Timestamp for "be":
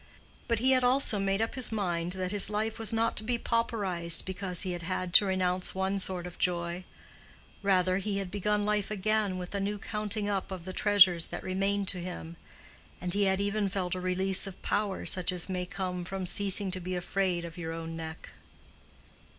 3.23-3.37, 16.79-16.95